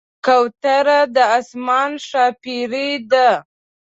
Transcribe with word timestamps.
کوتره 0.25 0.99
د 1.15 1.17
آسمان 1.39 1.91
ښاپېرۍ 2.07 2.91
ده. 3.11 3.29